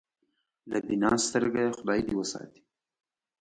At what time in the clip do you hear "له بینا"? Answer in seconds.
0.71-1.11